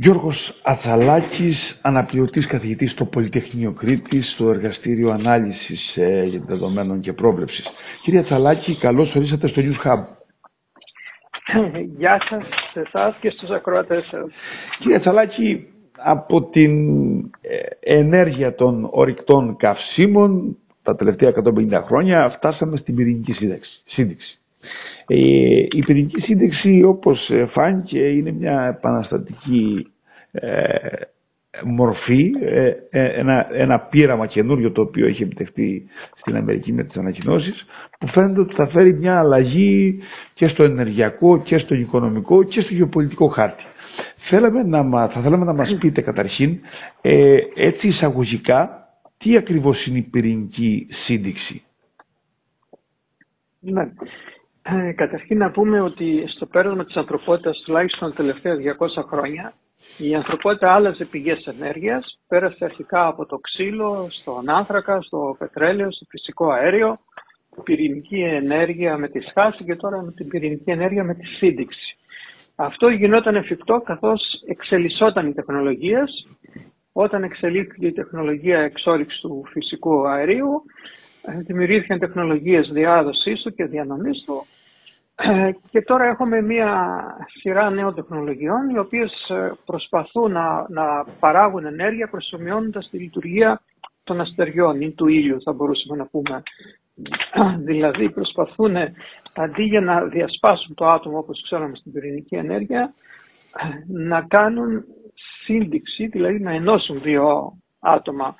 Γιώργος 0.00 0.36
Ατσαλάκης, 0.62 1.78
αναπληρωτής 1.82 2.46
καθηγητής 2.46 2.90
στο 2.92 3.04
Πολυτεχνείο 3.04 3.72
Κρήτης, 3.72 4.32
στο 4.34 4.50
Εργαστήριο 4.50 5.10
Ανάλυσης 5.10 5.96
ε, 5.96 6.40
Δεδομένων 6.46 7.00
και 7.00 7.12
Πρόβλεψης. 7.12 7.64
Κύριε 8.02 8.20
Ατσαλάκη, 8.20 8.76
καλώς 8.78 9.14
ορίσατε 9.14 9.48
στο 9.48 9.62
News 9.64 9.86
Hub. 9.86 10.04
Γεια 11.98 12.18
σας 12.28 12.42
σε 12.72 12.80
εσάς 12.80 13.16
και 13.20 13.30
στους 13.30 13.50
ακροατές 13.50 14.04
σας. 14.10 14.30
Κύριε 14.78 14.96
Ατσαλάκη, 14.96 15.66
από 16.04 16.42
την 16.42 16.72
ε, 17.40 17.96
ενέργεια 17.98 18.54
των 18.54 18.88
ορυκτών 18.92 19.56
καυσίμων 19.56 20.56
τα 20.82 20.96
τελευταία 20.96 21.32
150 21.70 21.82
χρόνια 21.86 22.30
φτάσαμε 22.36 22.76
στην 22.76 22.94
πυρηνική 22.94 23.32
σύντηξη. 23.86 24.37
Ε, 25.10 25.16
η 25.70 25.82
πυρηνική 25.86 26.20
σύνδεξη 26.20 26.82
όπως 26.82 27.28
ε, 27.30 27.46
φάνηκε 27.46 27.98
είναι 27.98 28.32
μια 28.32 28.62
επαναστατική 28.76 29.86
μορφή, 31.64 32.30
ένα, 32.90 33.46
ένα 33.52 33.78
πείραμα 33.80 34.26
καινούριο 34.26 34.70
το 34.72 34.80
οποίο 34.80 35.06
έχει 35.06 35.22
επιτευχθεί 35.22 35.84
στην 36.20 36.36
Αμερική 36.36 36.72
με 36.72 36.84
τις 36.84 36.96
ανακοινώσεις 36.96 37.64
που 37.98 38.06
φαίνεται 38.08 38.40
ότι 38.40 38.54
θα 38.54 38.66
φέρει 38.66 38.94
μια 38.94 39.18
αλλαγή 39.18 39.98
και 40.34 40.48
στο 40.48 40.64
ενεργειακό 40.64 41.42
και 41.42 41.58
στο 41.58 41.74
οικονομικό 41.74 42.42
και 42.42 42.60
στο 42.60 42.74
γεωπολιτικό 42.74 43.26
χάρτη. 43.28 43.62
Θέλαμε 44.28 44.62
να, 44.62 45.08
θα 45.08 45.20
θέλαμε 45.20 45.44
να 45.44 45.52
μας 45.52 45.76
πείτε 45.80 46.00
καταρχήν, 46.00 46.58
ε, 47.00 47.36
έτσι 47.54 47.88
εισαγωγικά, 47.88 48.88
τι 49.18 49.36
ακριβώς 49.36 49.86
είναι 49.86 49.98
η 49.98 50.02
πυρηνική 50.02 50.86
σύνδεξη. 51.06 51.62
Ναι. 53.60 53.88
Ε, 54.70 54.92
καταρχήν 54.92 55.38
να 55.38 55.50
πούμε 55.50 55.80
ότι 55.80 56.24
στο 56.26 56.46
πέρασμα 56.46 56.84
της 56.84 56.96
ανθρωπότητας 56.96 57.62
τουλάχιστον 57.64 58.10
τα 58.10 58.16
τελευταία 58.16 58.54
200 58.56 59.04
χρόνια 59.08 59.54
η 59.98 60.14
ανθρωπότητα 60.14 60.72
άλλαζε 60.74 61.04
πηγές 61.04 61.46
ενέργειας, 61.46 62.18
πέρασε 62.28 62.64
αρχικά 62.64 63.06
από 63.06 63.26
το 63.26 63.38
ξύλο, 63.38 64.08
στον 64.10 64.50
άνθρακα, 64.50 65.00
στο 65.00 65.36
πετρέλαιο, 65.38 65.92
στο 65.92 66.04
φυσικό 66.08 66.50
αέριο, 66.50 66.98
πυρηνική 67.62 68.20
ενέργεια 68.20 68.96
με 68.96 69.08
τη 69.08 69.20
σχάση 69.20 69.64
και 69.64 69.76
τώρα 69.76 70.02
με 70.02 70.12
την 70.12 70.28
πυρηνική 70.28 70.70
ενέργεια 70.70 71.04
με 71.04 71.14
τη 71.14 71.26
σύνδεξη. 71.26 71.96
Αυτό 72.56 72.88
γινόταν 72.88 73.36
εφικτό 73.36 73.80
καθώς 73.84 74.20
εξελισσόταν 74.46 75.26
η 75.26 75.32
τεχνολογία. 75.32 76.08
Όταν 76.92 77.22
εξελίχθηκε 77.22 77.86
η 77.86 77.92
τεχνολογία 77.92 78.58
εξόριξης 78.58 79.20
του 79.20 79.44
φυσικού 79.46 80.08
αερίου, 80.08 80.62
ε, 81.22 81.40
δημιουργήθηκαν 81.40 81.98
τεχνολογίες 81.98 82.68
διάδοσης 82.72 83.42
του 83.42 83.54
και 83.54 83.64
διανομής 83.64 84.22
του 84.26 84.46
ε, 84.46 84.57
και 85.70 85.82
τώρα 85.82 86.04
έχουμε 86.04 86.40
μία 86.42 87.00
σειρά 87.40 87.70
νέων 87.70 87.94
τεχνολογιών 87.94 88.68
οι 88.68 88.78
οποίες 88.78 89.28
ε, 89.28 89.52
προσπαθούν 89.64 90.32
να, 90.32 90.66
να 90.68 91.04
παράγουν 91.20 91.64
ενέργεια 91.66 92.08
προσωμιώνοντας 92.08 92.88
τη 92.90 92.98
λειτουργία 92.98 93.60
των 94.04 94.20
αστεριών 94.20 94.80
ή 94.80 94.90
του 94.90 95.08
ήλιου 95.08 95.42
θα 95.42 95.52
μπορούσαμε 95.52 95.96
να 95.96 96.06
πούμε. 96.06 96.42
δηλαδή 97.70 98.10
προσπαθούν 98.10 98.76
αντί 99.34 99.62
για 99.62 99.80
να 99.80 100.04
διασπάσουν 100.04 100.74
το 100.74 100.88
άτομο 100.88 101.18
όπως 101.18 101.42
ξέραμε 101.42 101.76
στην 101.76 101.92
πυρηνική 101.92 102.34
ενέργεια 102.34 102.94
να 103.86 104.22
κάνουν 104.28 104.84
σύνδεξη, 105.44 106.06
δηλαδή 106.06 106.40
να 106.40 106.50
ενώσουν 106.52 107.00
δύο 107.02 107.52
άτομα. 107.80 108.34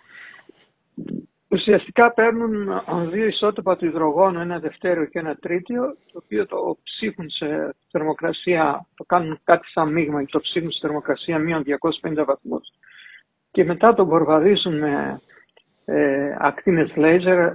Ουσιαστικά 1.51 2.13
παίρνουν 2.13 2.83
δύο 3.11 3.27
ισότοπα 3.27 3.77
του 3.77 3.87
υδρογόνου, 3.87 4.41
ένα 4.41 4.59
δευτέριο 4.59 5.05
και 5.05 5.19
ένα 5.19 5.35
τρίτιο, 5.35 5.97
το 6.13 6.21
οποίο 6.25 6.47
το 6.47 6.77
ψύχουν 6.83 7.31
σε 7.31 7.75
θερμοκρασία, 7.91 8.87
το 8.97 9.05
κάνουν 9.05 9.41
κάτι 9.45 9.67
σαν 9.69 9.93
μείγμα 9.93 10.25
και 10.25 10.33
το 10.33 10.41
ψύχουν 10.41 10.71
σε 10.71 10.79
θερμοκρασία 10.83 11.39
μείον 11.39 11.65
250 12.03 12.25
βαθμούς 12.27 12.69
και 13.51 13.65
μετά 13.65 13.95
το 13.95 14.05
μπορβαδίζουν 14.05 14.79
με 14.79 15.21
ε, 15.85 16.37
ακτίνες 16.39 16.97
λέιζερ, 16.97 17.53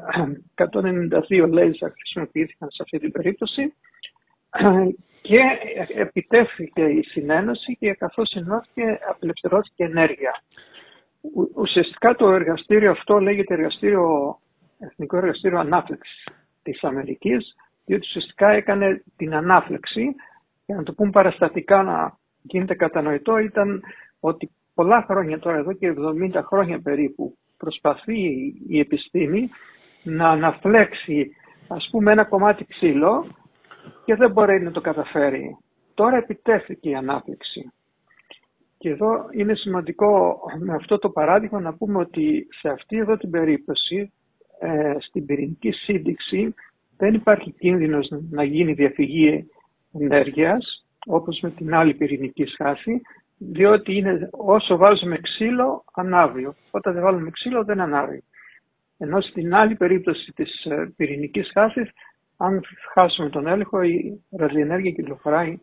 192 0.56 1.50
λέιζερ 1.50 1.92
χρησιμοποιήθηκαν 1.92 2.70
σε 2.72 2.82
αυτή 2.82 3.00
την 3.00 3.12
περίπτωση 3.12 3.74
και 5.22 5.40
επιτεύχθηκε 5.96 6.84
η 6.84 7.04
συνένωση 7.04 7.78
και 7.80 7.94
καθώς 7.94 8.30
συνώθηκε 8.30 9.00
απελευθερώθηκε 9.10 9.84
ενέργεια. 9.84 10.42
Ουσιαστικά 11.56 12.16
το 12.16 12.30
εργαστήριο 12.32 12.92
αυτό 12.92 13.20
λέγεται 13.20 13.54
εργαστήριο, 13.54 14.38
Εθνικό 14.80 15.18
Εργαστήριο 15.18 15.60
Ανάφλεξη 15.60 16.24
της 16.64 16.84
Αμερικής, 16.84 17.56
διότι 17.86 18.06
ουσιαστικά 18.08 18.50
έκανε 18.50 19.04
την 19.18 19.36
ανάφλεξη, 19.36 20.16
για 20.66 20.76
να 20.76 20.84
το 20.84 20.94
πούμε 20.94 21.10
παραστατικά 21.10 21.84
να 21.84 22.18
γίνεται 22.42 22.76
κατανοητό, 22.76 23.38
ήταν 23.38 23.82
ότι 24.20 24.50
πολλά 24.74 25.06
χρόνια 25.08 25.40
τώρα, 25.40 25.58
εδώ 25.58 25.74
και 25.74 25.94
70 26.34 26.42
χρόνια 26.44 26.82
περίπου, 26.82 27.38
προσπαθεί 27.58 28.20
η 28.68 28.80
επιστήμη 28.80 29.50
να 30.04 30.30
αναφλέξει 30.30 31.32
ας 31.68 31.88
πούμε 31.92 32.12
ένα 32.12 32.24
κομμάτι 32.26 32.66
ξύλο 32.66 33.26
και 34.06 34.16
δεν 34.16 34.32
μπορεί 34.32 34.62
να 34.62 34.72
το 34.72 34.82
καταφέρει. 34.82 35.58
Τώρα 35.94 36.18
επιτέθηκε 36.18 36.90
η 36.90 36.96
ανάπτυξη. 36.96 37.72
Και 38.84 38.90
εδώ 38.90 39.26
είναι 39.32 39.56
σημαντικό 39.56 40.40
με 40.60 40.74
αυτό 40.74 40.98
το 40.98 41.10
παράδειγμα 41.10 41.60
να 41.60 41.74
πούμε 41.74 42.00
ότι 42.00 42.48
σε 42.60 42.70
αυτή 42.70 42.98
εδώ 42.98 43.18
την 43.18 43.30
περίπτωση, 43.30 44.12
ε, 44.60 44.96
στην 45.00 45.26
πυρηνική 45.26 45.72
σύνδεξη, 45.72 46.54
δεν 46.98 47.14
υπάρχει 47.14 47.52
κίνδυνος 47.52 48.10
να 48.30 48.44
γίνει 48.44 48.74
διαφυγή 48.74 49.50
ενέργειας, 49.94 50.86
όπως 51.06 51.40
με 51.42 51.50
την 51.50 51.76
άλλη 51.76 51.94
πυρηνική 51.94 52.46
σχάση, 52.46 53.02
διότι 53.38 53.96
είναι 53.96 54.30
όσο 54.32 54.78
βάζουμε 54.78 55.18
ξύλο 55.18 55.84
ανάβει. 55.94 56.54
Όταν 56.72 56.94
δεν 56.94 57.04
βάλουμε 57.04 57.30
ξύλο 57.30 57.64
δεν 57.64 57.80
ανάβει. 57.80 58.24
Ενώ 58.98 59.22
στην 59.22 59.54
άλλη 59.56 59.76
περίπτωση 59.76 60.32
της 60.32 60.64
ε, 60.66 60.94
πυρηνικής 60.96 61.50
χάσης, 61.54 61.90
αν 62.38 62.62
χάσουμε 62.94 63.30
τον 63.30 63.48
έλεγχο, 63.48 63.82
η 63.82 64.24
ραδιενέργεια 64.32 64.92
κυκλοφοράει 64.92 65.58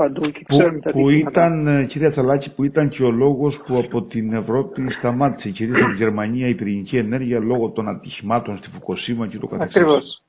παντού 0.00 0.30
και 0.30 0.44
ξέρουμε 0.48 0.80
τα 0.80 0.90
που 0.90 1.10
ήταν, 1.10 1.66
ε, 1.66 1.84
κυρία 1.84 2.10
Τσαλάκη, 2.10 2.54
που 2.54 2.64
ήταν 2.64 2.88
και 2.88 3.02
ο 3.02 3.10
λόγος 3.10 3.60
που 3.66 3.78
από 3.78 4.02
την 4.02 4.32
Ευρώπη 4.32 4.90
σταμάτησε, 4.98 5.48
κυρίως 5.48 5.80
από 5.80 5.90
τη 5.90 5.96
Γερμανία, 5.96 6.48
η 6.48 6.54
πυρηνική 6.54 6.96
ενέργεια 6.96 7.38
λόγω 7.40 7.68
των 7.68 7.88
ατυχημάτων 7.88 8.58
στη 8.58 8.68
Φουκοσίμα 8.70 9.26
και 9.26 9.38
το 9.38 9.46
καθεξής. 9.46 9.76
Ακριβώς. 9.76 10.22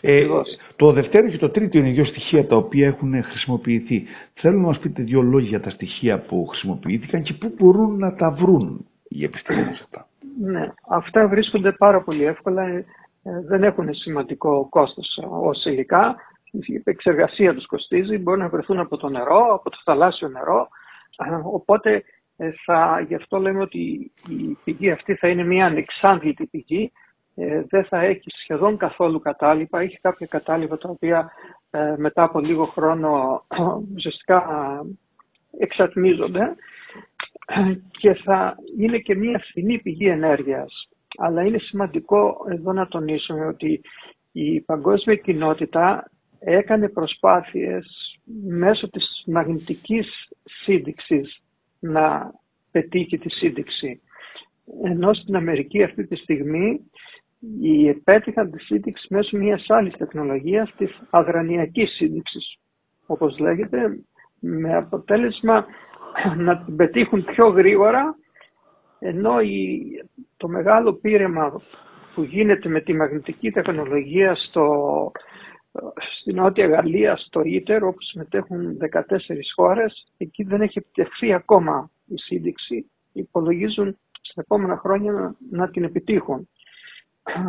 Ε, 0.00 0.26
το 0.76 0.92
δεύτερο 0.92 1.28
και 1.28 1.38
το 1.38 1.50
τρίτο 1.50 1.78
είναι 1.78 1.90
δύο 1.90 2.04
στοιχεία 2.04 2.46
τα 2.46 2.56
οποία 2.56 2.86
έχουν 2.86 3.22
χρησιμοποιηθεί. 3.22 4.04
Θέλω 4.34 4.56
να 4.60 4.66
μας 4.66 4.78
πείτε 4.78 5.02
δύο 5.02 5.22
λόγια 5.22 5.48
για 5.48 5.60
τα 5.60 5.70
στοιχεία 5.70 6.18
που 6.18 6.46
χρησιμοποιήθηκαν 6.46 7.22
και 7.22 7.32
πού 7.32 7.52
μπορούν 7.58 7.98
να 7.98 8.14
τα 8.14 8.30
βρουν 8.30 8.86
οι 9.08 9.24
επιστήμονες 9.24 9.80
αυτά. 9.80 10.06
Ναι, 10.40 10.72
αυτά 10.88 11.28
βρίσκονται 11.28 11.72
πάρα 11.72 12.02
πολύ 12.02 12.24
εύκολα. 12.24 12.62
Ε, 12.62 12.84
δεν 13.48 13.62
έχουν 13.62 13.94
σημαντικό 13.94 14.66
κόστος 14.70 15.18
ως 15.42 15.64
υλικά. 15.64 16.16
Η 16.52 16.82
εξεργασία 16.84 17.54
τους 17.54 17.66
κοστίζει, 17.66 18.18
μπορεί 18.18 18.40
να 18.40 18.48
βρεθούν 18.48 18.78
από 18.78 18.96
το 18.96 19.08
νερό, 19.08 19.54
από 19.54 19.70
το 19.70 19.78
θαλάσσιο 19.84 20.28
νερό. 20.28 20.68
Οπότε 21.44 22.02
ε, 22.36 22.50
θα, 22.64 23.04
γι' 23.08 23.14
αυτό 23.14 23.38
λέμε 23.38 23.62
ότι 23.62 24.12
η 24.28 24.58
πηγή 24.64 24.90
αυτή 24.90 25.14
θα 25.14 25.28
είναι 25.28 25.44
μια 25.44 25.66
ανεξάντλητη 25.66 26.46
πηγή 26.46 26.92
ε, 27.34 27.62
δεν 27.68 27.84
θα 27.84 28.00
έχει 28.00 28.30
σχεδόν 28.42 28.76
καθόλου 28.76 29.20
κατάλοιπα. 29.20 29.80
Έχει 29.80 29.98
κάποια 30.00 30.26
κατάλοιπα 30.26 30.78
τα 30.78 30.88
οποία 30.88 31.32
ε, 31.70 31.94
μετά 31.96 32.22
από 32.22 32.40
λίγο 32.40 32.64
χρόνο 32.64 33.42
ουσιαστικά 33.94 34.44
εξατμίζονται 35.58 36.54
και 38.00 38.14
θα 38.14 38.54
είναι 38.78 38.98
και 38.98 39.14
μια 39.16 39.38
φθηνή 39.38 39.78
πηγή 39.78 40.06
ενέργειας. 40.06 40.88
Αλλά 41.18 41.42
είναι 41.42 41.58
σημαντικό 41.58 42.46
εδώ 42.48 42.72
να 42.72 42.86
τονίσουμε 42.86 43.46
ότι 43.46 43.80
η 44.32 44.60
παγκόσμια 44.60 45.16
κοινότητα 45.16 46.10
έκανε 46.44 46.88
προσπάθειες 46.88 47.86
μέσω 48.44 48.88
της 48.88 49.22
μαγνητικής 49.26 50.06
σύνδεξης 50.64 51.42
να 51.78 52.32
πετύχει 52.70 53.18
τη 53.18 53.30
σύνδεξη. 53.30 54.00
Ενώ 54.84 55.14
στην 55.14 55.36
Αμερική 55.36 55.82
αυτή 55.82 56.06
τη 56.06 56.16
στιγμή 56.16 56.80
η 57.60 57.88
επέτυχαν 57.88 58.50
τη 58.50 58.58
σύνδεξη 58.62 59.06
μέσω 59.10 59.36
μιας 59.36 59.64
άλλης 59.68 59.96
τεχνολογίας, 59.96 60.74
της 60.76 61.02
αδρανιακής 61.10 61.90
σύνδεξης, 61.90 62.56
όπως 63.06 63.38
λέγεται, 63.38 63.98
με 64.40 64.76
αποτέλεσμα 64.76 65.66
να 66.36 66.64
την 66.64 66.76
πετύχουν 66.76 67.24
πιο 67.24 67.48
γρήγορα, 67.48 68.16
ενώ 68.98 69.40
η, 69.40 69.80
το 70.36 70.48
μεγάλο 70.48 70.92
πείρεμα 70.92 71.62
που 72.14 72.22
γίνεται 72.22 72.68
με 72.68 72.80
τη 72.80 72.94
μαγνητική 72.94 73.50
τεχνολογία 73.50 74.34
στο, 74.34 75.12
στην 76.20 76.34
Νότια 76.34 76.66
Γαλλία, 76.66 77.16
στο 77.16 77.40
Ίτερ, 77.44 77.84
όπου 77.84 78.02
συμμετέχουν 78.02 78.78
14 78.92 79.00
χώρες, 79.54 80.06
εκεί 80.16 80.42
δεν 80.42 80.60
έχει 80.60 80.78
επιτευχθεί 80.78 81.32
ακόμα 81.32 81.90
η 82.06 82.16
σύνδεξη. 82.16 82.90
Υπολογίζουν 83.12 83.98
στα 84.20 84.40
επόμενα 84.40 84.76
χρόνια 84.76 85.12
να, 85.12 85.34
να 85.50 85.70
την 85.70 85.84
επιτύχουν. 85.84 86.48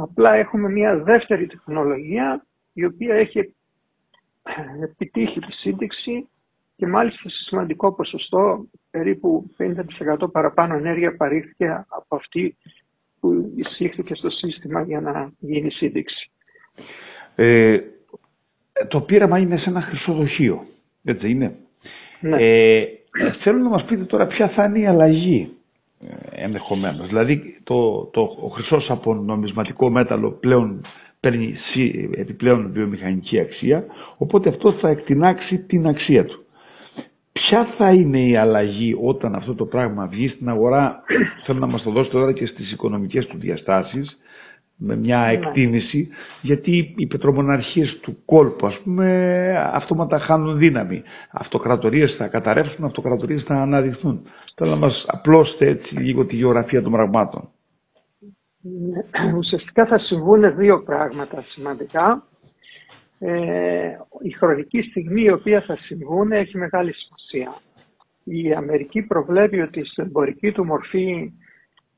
Απλά 0.02 0.34
έχουμε 0.34 0.70
μια 0.70 0.98
δεύτερη 0.98 1.48
τεχνολογία 1.48 2.46
η 2.74 2.86
οποία 2.86 3.16
έχει 3.16 3.54
επιτύχει 4.82 5.40
τη 5.40 5.52
σύνδεξη 5.52 6.28
και 6.76 6.86
και 6.86 6.88
μάλιστα 6.88 7.30
σε 7.30 7.44
σημαντικό 7.48 7.94
ποσοστό, 7.94 8.66
περίπου 8.92 9.50
50% 10.22 10.32
παραπάνω 10.32 10.76
ενέργεια 10.76 11.16
παρήχθηκε 11.16 11.86
από 11.88 12.16
αυτή 12.16 12.58
που 13.20 13.54
εισήχθηκε 13.56 14.16
στο 14.16 14.30
σύστημα 14.30 14.82
για 14.82 15.02
να 15.02 15.32
γίνει 15.40 15.72
σύνδεξη. 15.72 16.32
Ε, 17.36 17.80
το 18.88 19.02
πείραμα 19.02 19.38
είναι 19.38 19.58
σε 19.58 19.70
ένα 19.70 19.82
χρυσοδοχείο, 19.82 20.64
έτσι 21.04 21.30
είναι. 21.30 21.56
Ναι. 22.20 22.36
Ε, 22.40 22.86
θέλω 23.42 23.58
να 23.58 23.70
μας 23.70 23.84
πείτε 23.84 24.04
τώρα 24.04 24.28
ποια 24.28 24.48
θα 24.50 24.64
είναι 24.64 24.80
η 24.80 24.86
αλλαγή 24.86 25.50
ε, 26.02 26.44
ενδεχομένως. 26.44 27.08
Δηλαδή 27.08 27.60
το, 27.64 28.04
το, 28.06 28.22
ο 28.22 28.48
χρυσός 28.48 28.90
από 28.90 29.14
νομισματικό 29.14 29.90
μέταλλο 29.90 30.32
πλέον 30.32 30.86
παίρνει 31.20 31.56
επιπλέον 32.16 32.72
βιομηχανική 32.72 33.40
αξία, 33.40 33.86
οπότε 34.18 34.50
αυτό 34.50 34.72
θα 34.74 34.90
εκτινάξει 34.90 35.58
την 35.58 35.88
αξία 35.88 36.26
του. 36.26 36.44
Ποια 37.32 37.68
θα 37.78 37.90
είναι 37.92 38.20
η 38.20 38.36
αλλαγή 38.38 38.98
όταν 39.04 39.36
αυτό 39.36 39.56
το 39.56 39.66
πράγμα 39.66 40.08
βγει 40.08 40.28
στην 40.28 40.50
αγορά, 40.50 41.04
θέλω 41.46 41.60
να 41.60 41.68
μας 41.68 41.84
το 41.84 41.92
δώσετε 41.92 42.18
τώρα 42.18 42.32
και 42.32 42.46
στις 42.46 42.72
οικονομικές 42.72 43.26
του 43.28 43.38
διαστάσεις, 43.38 44.18
με 44.78 44.96
μια 44.96 45.20
ναι. 45.20 45.32
εκτίμηση, 45.32 46.10
γιατί 46.42 46.94
οι 46.98 47.08
πετρομοναρχίες 47.08 48.00
του 48.02 48.18
κόλπου, 48.26 48.68
ας 48.68 48.80
πούμε, 48.84 49.70
αυτόματα 49.74 50.20
χάνουν 50.20 50.58
δύναμη. 50.58 51.04
Αυτοκρατορίες 51.32 52.16
θα 52.18 52.28
καταρρεύσουν, 52.28 52.86
αυτοκρατορίες 52.86 53.44
θα 53.44 53.56
αναδειχθούν. 53.56 54.28
Θέλω 54.56 54.70
να 54.70 54.78
μας 54.78 55.06
απλώστε 55.08 55.68
έτσι 55.68 55.96
λίγο 55.96 56.26
τη 56.26 56.36
γεωγραφία 56.36 56.82
των 56.82 56.92
πραγμάτων. 56.92 57.50
Ναι, 58.62 59.34
ουσιαστικά 59.38 59.86
θα 59.86 60.00
συμβούν 60.00 60.56
δύο 60.56 60.84
πράγματα 60.84 61.44
σημαντικά. 61.48 62.24
Ε, 63.20 63.98
η 64.22 64.30
χρονική 64.30 64.82
στιγμή 64.82 65.22
η 65.22 65.32
οποία 65.32 65.62
θα 65.62 65.76
συμβούν 65.76 66.32
έχει 66.32 66.58
μεγάλη 66.58 66.94
σημασία. 66.94 67.62
Η 68.24 68.54
Αμερική 68.54 69.02
προβλέπει 69.02 69.62
ότι 69.62 69.86
στην 69.86 70.04
εμπορική 70.04 70.52
του 70.52 70.66
μορφή 70.66 71.34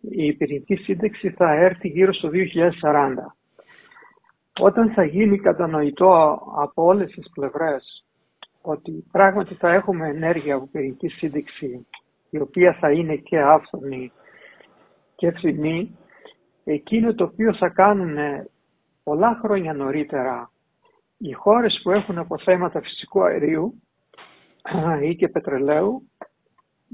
η 0.09 0.33
πυρηνική 0.33 0.75
σύνδεξη 0.75 1.29
θα 1.29 1.53
έρθει 1.53 1.87
γύρω 1.87 2.13
στο 2.13 2.29
2040. 2.33 2.33
Όταν 4.59 4.91
θα 4.91 5.03
γίνει 5.03 5.39
κατανοητό 5.39 6.41
από 6.55 6.83
όλες 6.83 7.11
τις 7.11 7.29
πλευρές 7.33 8.05
ότι 8.61 9.05
πράγματι 9.11 9.53
θα 9.53 9.73
έχουμε 9.73 10.07
ενέργεια 10.07 10.55
από 10.55 10.69
πυρηνική 10.71 11.07
σύνδεξη 11.07 11.87
η 12.29 12.39
οποία 12.39 12.73
θα 12.79 12.91
είναι 12.91 13.15
και 13.15 13.39
άφθονη 13.39 14.11
και 15.15 15.31
φθηνή, 15.31 15.97
εκείνο 16.63 17.13
το 17.13 17.23
οποίο 17.23 17.55
θα 17.55 17.69
κάνουν 17.69 18.17
πολλά 19.03 19.39
χρόνια 19.43 19.73
νωρίτερα 19.73 20.49
οι 21.17 21.31
χώρες 21.31 21.79
που 21.83 21.91
έχουν 21.91 22.17
αποθέματα 22.17 22.81
φυσικού 22.81 23.23
αερίου 23.23 23.81
ή 25.01 25.15
και 25.15 25.27
πετρελαίου 25.27 26.09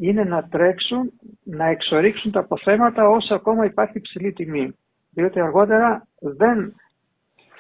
είναι 0.02 0.24
να 0.24 0.44
τρέξουν, 0.44 1.12
να 1.44 1.66
εξορίξουν 1.66 2.32
τα 2.32 2.40
αποθέματα 2.40 3.10
όσο 3.10 3.34
ακόμα 3.36 3.66
υπάρχει 3.66 4.02
ψηλή 4.02 4.34
τιμή. 4.34 4.76
Διότι 5.12 5.40
αργότερα 5.40 6.08
δεν 6.20 6.74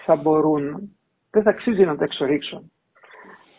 θα 0.05 0.15
μπορούν, 0.15 0.95
δεν 1.31 1.43
θα 1.43 1.49
αξίζει 1.49 1.85
να 1.85 1.95
τα 1.95 2.03
εξορίξουν. 2.03 2.71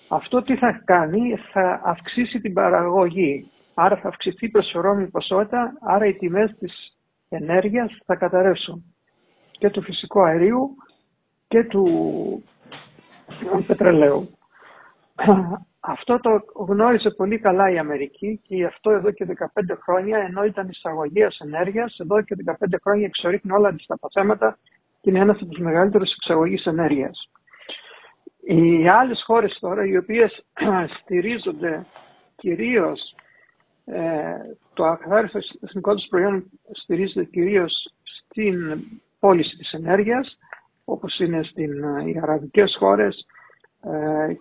Αυτό 0.09 0.43
τι 0.43 0.57
θα 0.57 0.83
κάνει, 0.85 1.37
θα 1.53 1.81
αυξήσει 1.85 2.41
την 2.41 2.53
παραγωγή. 2.53 3.51
Άρα 3.75 3.97
θα 3.97 4.09
αυξηθεί 4.09 4.47
η 4.47 4.51
προσωρόμη 4.51 5.07
ποσότητα, 5.07 5.73
άρα 5.81 6.07
οι 6.07 6.15
τιμές 6.15 6.55
της 6.59 6.97
ενέργειας 7.29 7.99
θα 8.05 8.15
καταρρεύσουν. 8.15 8.85
Και 9.51 9.71
του 9.71 9.83
φυσικού 9.83 10.23
αερίου 10.23 10.77
και 11.49 11.65
του 11.65 11.87
πετρελαίου. 13.67 14.31
Αυτό 15.81 16.21
το 16.21 16.31
γνώριζε 16.65 17.11
πολύ 17.11 17.39
καλά 17.39 17.71
η 17.71 17.79
Αμερική 17.79 18.41
και 18.43 18.65
αυτό 18.65 18.91
εδώ 18.91 19.11
και 19.11 19.27
15 19.29 19.77
χρόνια, 19.83 20.19
ενώ 20.19 20.45
ήταν 20.45 20.69
εισαγωγέας 20.69 21.39
ενέργειας, 21.39 21.99
εδώ 21.99 22.23
και 22.23 22.37
15 22.45 22.55
χρόνια 22.83 23.07
εξορίχνει 23.07 23.53
όλα 23.53 23.75
τα 23.87 23.95
αποθέματα 23.95 24.59
και 25.01 25.11
είναι 25.11 25.19
ένας 25.19 25.37
από 25.37 25.51
τους 25.51 25.63
μεγαλύτερους 25.63 26.13
εξαγωγείς 26.13 26.65
ενέργειας. 26.65 27.31
Οι 28.45 28.89
άλλες 28.89 29.23
χώρες 29.27 29.59
τώρα, 29.61 29.85
οι 29.87 29.97
οποίες 29.97 30.45
στηρίζονται 31.03 31.87
κυρίως, 32.37 33.15
ε, 33.85 34.35
το 34.75 34.85
ακαθάριστο 34.85 35.39
εθνικό 35.61 35.95
τους 35.95 36.07
προϊόν 36.09 36.51
στηρίζεται 36.83 37.25
κυρίως 37.25 37.73
στην 38.03 38.85
πώληση 39.19 39.57
της 39.57 39.73
ενέργειας, 39.73 40.39
όπως 40.85 41.19
είναι 41.19 41.43
στι 41.43 41.63
ε, 41.63 42.21
αραβικές 42.23 42.77
χώρες, 42.79 43.17
ε, 43.17 43.42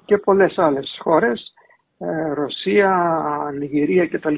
και 0.05 0.17
πολλές 0.17 0.57
άλλες 0.57 0.97
χώρες, 1.01 1.53
ε, 1.97 2.33
Ρωσία, 2.33 3.51
Νιγηρία 3.57 4.07
κτλ. 4.07 4.35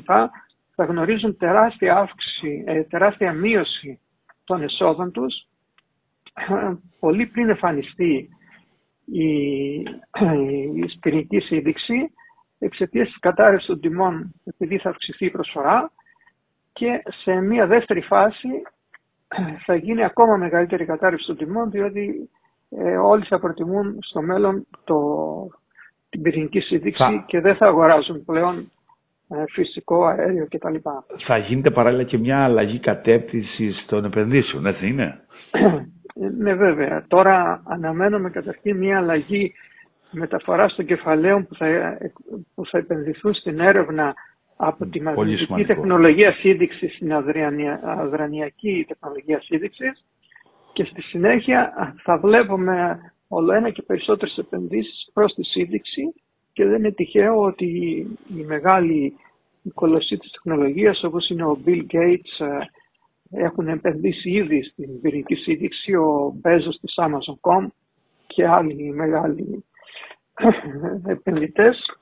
θα 0.76 0.84
γνωρίζουν 0.86 1.38
τεράστια 1.38 1.98
αύξηση, 1.98 2.64
ε, 2.68 2.84
τεράστια 2.84 3.34
μείωση 3.34 4.00
των 4.44 4.62
εσόδων 4.62 5.12
τους 5.12 5.48
πολύ 7.00 7.26
πριν 7.26 7.50
εμφανιστεί 7.50 8.30
η, 9.06 9.28
η 10.76 10.88
σπυρική 10.96 11.40
σύνδεξη 11.40 12.12
εξαιτίας 12.60 13.08
της 13.08 13.20
κατάρρευσης 13.20 13.68
των 13.68 13.80
τιμών 13.80 14.34
επειδή 14.46 14.78
θα 14.78 14.90
αυξηθεί 14.90 15.26
η 15.26 15.32
προσφορά 15.32 15.92
και 16.74 17.02
σε 17.24 17.34
μια 17.34 17.68
δεύτερη 17.68 18.02
φάση 18.02 18.50
θα 19.66 19.76
γίνει 19.76 20.04
ακόμα 20.04 20.38
μεγαλύτερη 20.38 20.86
κατάρρευση 20.86 21.26
των 21.26 21.38
τιμών 21.38 21.72
διότι 21.72 22.30
ε, 22.78 22.98
όλοι 22.98 23.24
θα 23.24 23.40
προτιμούν 23.40 23.98
στο 24.02 24.22
μέλλον 24.22 24.66
το, 24.84 24.98
την 26.10 26.22
πυρηνική 26.22 26.60
σύνδεξη 26.60 27.24
και 27.26 27.40
δεν 27.40 27.56
θα 27.56 27.66
αγοράζουν 27.66 28.26
πλέον 28.26 28.72
ε, 29.30 29.44
φυσικό 29.50 30.06
αέριο 30.06 30.48
κτλ. 30.50 30.76
Θα 31.26 31.38
γίνεται 31.38 31.72
παράλληλα 31.72 32.04
και 32.04 32.18
μια 32.18 32.44
αλλαγή 32.44 32.80
κατεύθυνση 32.80 33.74
των 33.88 34.06
επενδύσεων, 34.06 34.66
έτσι 34.66 34.88
είναι; 34.88 35.20
ναι 36.44 36.54
βέβαια. 36.54 37.06
Τώρα 37.08 37.64
αναμένουμε 37.66 38.30
καταρχήν 38.30 38.78
μια 38.78 38.98
αλλαγή 38.98 39.54
μεταφοράς 40.12 40.76
των 40.76 40.86
κεφαλαίων 40.86 41.48
που 41.48 41.56
θα, 41.56 41.98
που 42.56 42.66
θα 42.66 42.78
επενδυθούν 42.78 43.34
στην 43.34 43.60
έρευνα 43.60 44.14
από 44.58 44.86
τη 44.86 45.02
μαγνητική 45.02 45.66
τεχνολογία 45.66 46.32
σύνδεξης 46.32 46.96
στην 46.96 47.14
αδρανιακή 47.84 48.86
τεχνολογία 48.88 49.42
σύνδεξης 49.42 50.04
και 50.74 50.84
στη 50.84 51.02
συνέχεια 51.02 51.74
θα 52.04 52.18
βλέπουμε 52.18 53.00
όλο 53.28 53.54
ένα 53.54 53.70
και 53.70 53.82
περισσότερες 53.82 54.38
επενδύσεις 54.38 55.10
προς 55.14 55.34
τη 55.34 55.44
σύνδεξη 55.44 56.14
και 56.54 56.66
δεν 56.66 56.80
είναι 56.80 56.92
τυχαίο 56.92 57.42
ότι 57.42 57.66
οι 58.36 58.44
μεγάλοι 58.46 59.16
κολοσσοί 59.74 60.18
της 60.18 60.32
τεχνολογίας 60.32 61.04
όπως 61.04 61.30
είναι 61.30 61.46
ο 61.46 61.60
Bill 61.66 61.86
Gates 61.92 62.46
ε, 63.30 63.46
έχουν 63.46 63.68
επενδύσει 63.68 64.30
ήδη 64.30 64.64
στην 64.64 65.02
πυρηνική 65.02 65.36
σύνδεξη, 65.36 65.96
ο 65.96 66.36
Bezos 66.44 66.76
της 66.82 66.94
Amazon.com 66.98 67.68
και 68.28 68.48
άλλοι 68.48 68.94
μεγάλοι 68.94 69.66
επενδυτές. 71.16 71.98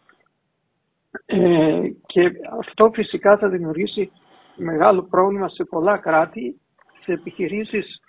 Ε, 1.25 1.81
και 2.05 2.31
αυτό 2.59 2.91
φυσικά 2.93 3.37
θα 3.37 3.49
δημιουργήσει 3.49 4.11
μεγάλο 4.55 5.03
πρόβλημα 5.03 5.49
σε 5.49 5.63
πολλά 5.63 5.97
κράτη, 5.97 6.59
σε 7.03 7.11
επιχειρήσεις 7.11 8.01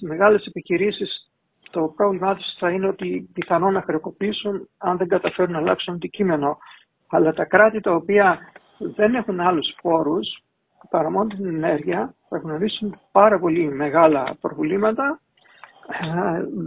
οι 0.00 0.06
μεγάλες 0.06 0.46
επιχειρήσεις 0.46 1.30
το 1.70 1.92
πρόβλημά 1.96 2.34
τους 2.34 2.56
θα 2.58 2.70
είναι 2.70 2.86
ότι 2.86 3.30
πιθανόν 3.32 3.72
να 3.72 3.82
χρεοκοπήσουν 3.82 4.68
αν 4.78 4.96
δεν 4.96 5.08
καταφέρουν 5.08 5.52
να 5.52 5.58
αλλάξουν 5.58 5.94
αντικείμενο. 5.94 6.58
Αλλά 7.10 7.32
τα 7.32 7.44
κράτη 7.44 7.80
τα 7.80 7.94
οποία 7.94 8.38
δεν 8.78 9.14
έχουν 9.14 9.40
άλλους 9.40 9.74
φόρους 9.80 10.42
παρά 10.90 11.10
μόνο 11.10 11.26
την 11.26 11.46
ενέργεια 11.46 12.14
θα 12.28 12.38
γνωρίσουν 12.38 13.00
πάρα 13.12 13.38
πολύ 13.38 13.72
μεγάλα 13.72 14.36
προβλήματα 14.40 15.20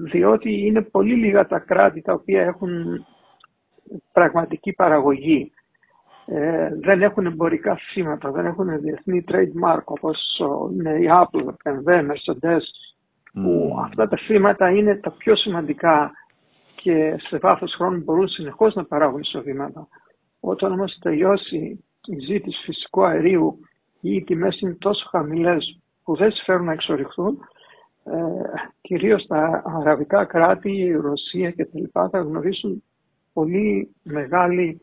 διότι 0.04 0.66
είναι 0.66 0.82
πολύ 0.82 1.16
λίγα 1.16 1.48
τα 1.48 1.60
κράτη 1.60 2.02
τα 2.02 2.14
οποία 2.14 2.42
έχουν 2.42 3.06
πραγματική 4.12 4.74
παραγωγή. 4.74 5.52
Ε, 6.25 6.70
δεν 6.80 7.01
έχουν 7.01 7.25
εμπορικά 7.25 7.78
σήματα, 7.78 8.32
δεν 8.32 8.46
έχουν 8.46 8.80
διεθνή 8.80 9.24
trademark 9.28 9.84
όπως 9.84 10.42
είναι 10.72 10.92
η 10.92 11.08
Apple, 11.10 11.46
BMW, 11.46 12.00
Mercedes, 12.00 12.62
που 13.34 13.75
αυτά 13.84 14.08
τα 14.08 14.18
σήματα 14.18 14.70
είναι 14.70 14.96
τα 14.96 15.12
πιο 15.12 15.36
σημαντικά 15.36 16.12
και 16.75 17.16
σε 17.20 17.38
βάθος 17.38 17.74
χρόνου 17.78 18.01
μπορούν 18.04 18.28
συνεχώς 18.28 18.75
να 18.75 18.86
παράγουν 18.86 19.20
εισοδήματα. 19.20 19.88
Όταν 20.40 20.72
όμως 20.72 20.98
τελειώσει 21.01 21.84
η 22.06 22.20
ζήτηση 22.25 22.63
φυσικού 22.63 23.06
αερίου 23.06 23.60
ή 24.01 24.16
οι 24.16 24.24
τιμές 24.24 24.60
είναι 24.60 24.78
τόσο 24.80 25.08
χαμηλές 25.10 25.80
που 26.04 26.16
δεν 26.16 26.32
συμφέρουν 26.32 26.66
να 26.66 26.72
εξοριχθούν, 26.72 27.40
ε, 28.04 28.20
κυρίως 28.82 29.28
τα 29.28 29.63
αραβικά 29.80 30.25
κράτη, 30.25 30.72
η 30.72 30.92
Ρωσία 30.92 31.51
και 31.51 31.66
τα 31.66 31.80
λοιπά 31.80 32.10
θα 32.10 32.20
γνωρίσουν 32.20 32.84
πολύ 33.34 33.96
μεγάλη 34.04 34.80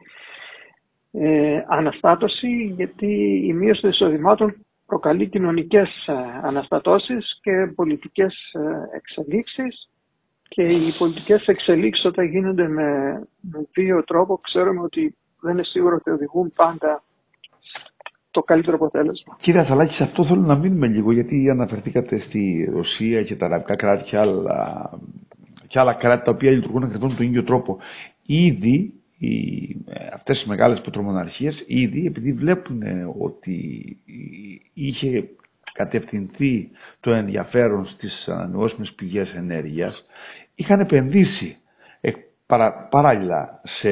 ε, 1.13 1.65
αναστάτωση 1.69 2.73
γιατί 2.77 3.43
η 3.47 3.53
μείωση 3.53 3.81
των 3.81 3.91
εισοδημάτων 3.91 4.55
προκαλεί 4.87 5.29
κοινωνικές 5.29 6.07
ε, 6.07 6.13
αναστατώσεις 6.43 7.39
και 7.43 7.73
πολιτικές 7.75 8.53
ε, 8.53 8.97
εξελίξεις 8.97 9.89
και 10.49 10.63
οι 10.63 10.95
πολιτικές 10.99 11.47
εξελίξεις 11.47 12.05
όταν 12.05 12.25
γίνονται 12.27 12.69
με, 12.69 12.93
με 13.41 13.67
δύο 13.73 14.05
τρόπο 14.05 14.39
ξέρουμε 14.39 14.81
ότι 14.81 15.15
δεν 15.41 15.53
είναι 15.53 15.65
σίγουρο 15.65 15.95
ότι 15.95 16.11
οδηγούν 16.11 16.53
πάντα 16.57 17.03
το 18.31 18.43
καλύτερο 18.43 18.77
αποτέλεσμα. 18.77 19.37
Κύριε 19.41 19.61
Αθαλάκη, 19.61 19.95
σε 19.95 20.03
αυτό 20.03 20.25
θέλω 20.25 20.41
να 20.41 20.57
μείνουμε 20.57 20.87
λίγο, 20.87 21.13
γιατί 21.13 21.51
αναφερθήκατε 21.51 22.19
στη 22.19 22.71
Ρωσία 22.73 23.23
και 23.23 23.37
τα 23.37 23.47
αραβικά 23.47 23.77
κράτη 23.77 24.03
και 24.05 24.17
άλλα, 24.17 24.91
και 25.67 25.79
άλλα 25.79 25.93
κράτη 25.93 26.25
τα 26.25 26.31
οποία 26.31 26.51
λειτουργούν 26.51 26.83
ακριβώ 26.83 27.09
τον 27.09 27.27
ίδιο 27.27 27.45
τρόπο. 27.45 27.79
Ήδη 28.27 28.93
οι, 29.19 29.77
αυτές 30.13 30.43
οι 30.43 30.49
μεγάλες 30.49 30.81
πετρομοναρχίες 30.81 31.65
ήδη 31.67 32.07
επειδή 32.07 32.33
βλέπουν 32.33 32.83
ότι 33.21 33.97
είχε 34.75 35.29
κατευθυνθεί 35.73 36.69
το 37.01 37.11
ενδιαφέρον 37.13 37.87
στις 37.87 38.25
ανανεώσιμες 38.29 38.93
πηγές 38.97 39.33
ενέργειας 39.37 40.05
είχαν 40.55 40.81
επενδύσει 40.81 41.57
παρα, 42.49 42.73
παράλληλα 42.91 43.61
σε 43.81 43.91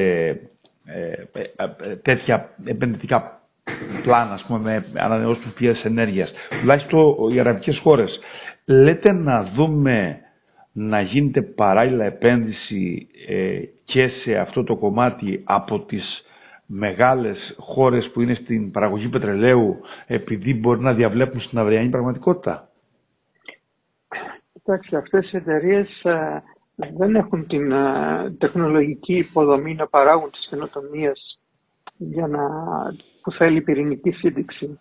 ε, 0.85 1.11
ε, 1.33 1.41
ε, 1.81 1.95
τέτοια 1.95 2.49
επενδυτικά 2.65 3.41
πλάνα 4.03 4.33
ας 4.33 4.43
πούμε, 4.47 4.59
με 4.59 5.01
ανανεώσιμες 5.01 5.53
πηγές 5.53 5.83
ενέργειας 5.83 6.31
τουλάχιστον 6.59 7.33
οι 7.33 7.39
αραβικές 7.39 7.79
χώρες. 7.83 8.19
Λέτε 8.65 9.13
να 9.13 9.43
δούμε 9.43 10.17
να 10.79 11.01
γίνεται 11.01 11.41
παράλληλα 11.41 12.05
επένδυση 12.05 13.07
ε, 13.27 13.59
και 13.85 14.07
σε 14.07 14.35
αυτό 14.37 14.63
το 14.63 14.75
κομμάτι 14.75 15.41
από 15.43 15.79
τις 15.79 16.23
μεγάλες 16.65 17.55
χώρες 17.57 18.09
που 18.13 18.21
είναι 18.21 18.33
στην 18.33 18.71
παραγωγή 18.71 19.07
πετρελαίου 19.07 19.79
επειδή 20.07 20.53
μπορεί 20.53 20.79
να 20.81 20.93
διαβλέπουν 20.93 21.41
στην 21.41 21.57
αυριανή 21.59 21.89
πραγματικότητα; 21.89 22.69
Κοιτάξτε, 24.53 24.97
αυτές 24.97 25.31
οι 25.31 25.37
εταιρείες 25.37 26.01
ε, 26.03 26.43
δεν 26.75 27.15
έχουν 27.15 27.47
την 27.47 27.71
ε, 27.71 28.31
τεχνολογική 28.37 29.17
υποδομή 29.17 29.73
να 29.75 29.87
παράγουν 29.87 30.31
τις 30.31 30.47
καινοτομίες 30.49 31.39
για 31.97 32.27
να, 32.27 32.39
που 33.21 33.31
θέλει 33.31 33.57
η 33.57 33.61
πυρηνική 33.61 34.11
σύνδεξη. 34.11 34.79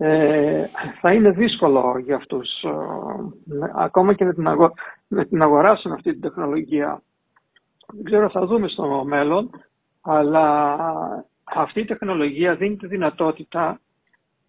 Ε, 0.00 0.64
θα 1.00 1.12
είναι 1.12 1.30
δύσκολο 1.30 1.98
για 1.98 2.16
αυτούς 2.16 2.48
ακόμα 3.74 4.14
και 4.14 4.24
να 4.24 4.34
την, 4.34 4.48
αγο... 4.48 4.72
την 5.28 5.42
αγοράσουν 5.42 5.92
αυτή 5.92 6.12
την 6.12 6.20
τεχνολογία. 6.20 7.02
Δεν 7.86 8.04
ξέρω, 8.04 8.30
θα 8.30 8.46
δούμε 8.46 8.68
στο 8.68 9.04
μέλλον, 9.06 9.50
αλλά 10.00 10.76
αυτή 11.44 11.80
η 11.80 11.84
τεχνολογία 11.84 12.54
δίνει 12.54 12.76
τη 12.76 12.86
δυνατότητα 12.86 13.80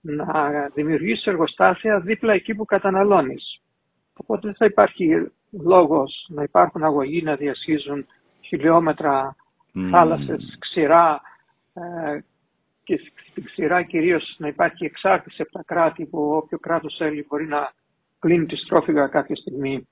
να 0.01 0.49
δημιουργήσεις 0.73 1.25
εργοστάσια 1.25 1.99
δίπλα 1.99 2.33
εκεί 2.33 2.55
που 2.55 2.65
καταναλώνεις. 2.65 3.61
Οπότε 4.17 4.41
δεν 4.47 4.55
θα 4.55 4.65
υπάρχει 4.65 5.31
λόγος 5.63 6.25
να 6.29 6.43
υπάρχουν 6.43 6.83
αγωγοί 6.83 7.21
να 7.21 7.35
διασχίζουν 7.35 8.05
χιλιόμετρα 8.41 9.35
mm. 9.75 9.89
θάλασσες, 9.91 10.57
ξηρά 10.59 11.21
ε, 11.73 12.19
και 12.89 13.11
στην 13.29 13.43
ξηρά 13.43 13.83
κυρίως 13.83 14.35
να 14.37 14.47
υπάρχει 14.47 14.85
εξάρτηση 14.85 15.41
από 15.41 15.51
τα 15.51 15.63
κράτη 15.65 16.05
που 16.05 16.31
όποιο 16.35 16.57
κράτος 16.59 16.95
θέλει 16.97 17.25
μπορεί 17.27 17.47
να 17.47 17.71
κλείνει 18.19 18.45
τη 18.45 18.55
στρόφιγα 18.55 19.07
κάποια 19.07 19.35
στιγμή. 19.35 19.87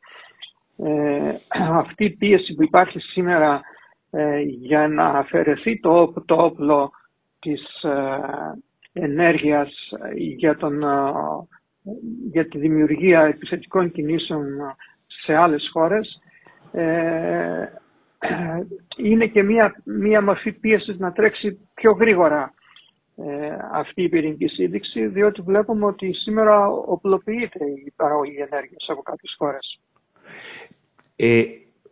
Ε, 0.77 1.35
αυτή 1.83 2.05
η 2.05 2.09
πίεση 2.09 2.53
που 2.53 2.63
υπάρχει 2.63 2.99
σήμερα 2.99 3.61
ε, 4.11 4.39
για 4.39 4.87
να 4.87 5.05
αφαιρεθεί 5.05 5.79
το, 5.79 6.13
το 6.25 6.35
όπλο 6.35 6.91
της 7.39 7.83
ε, 7.83 8.19
ενέργειας 8.93 9.69
για, 10.13 10.57
τον, 10.57 10.83
ε, 10.83 11.11
για 12.31 12.47
τη 12.47 12.57
δημιουργία 12.57 13.21
επιθετικών 13.21 13.91
κινήσεων 13.91 14.45
σε 15.07 15.35
άλλες 15.35 15.69
χώρες 15.73 16.21
είναι 18.97 19.27
και 19.27 19.43
μία, 19.43 19.81
μία 19.83 20.21
μορφή 20.21 20.51
πίεσης 20.51 20.97
να 20.97 21.11
τρέξει 21.11 21.69
πιο 21.73 21.91
γρήγορα 21.91 22.53
ε, 23.17 23.57
αυτή 23.71 24.03
η 24.03 24.09
πυρηνική 24.09 24.47
σύνδεξη, 24.47 25.07
διότι 25.07 25.41
βλέπουμε 25.41 25.85
ότι 25.85 26.13
σήμερα 26.13 26.67
οπλοποιείται 26.67 27.65
η 27.65 27.93
παραγωγή 27.95 28.35
ενέργειας 28.35 28.85
από 28.87 29.01
κάποιες 29.01 29.35
χώρες. 29.37 29.79
Ε, 31.15 31.43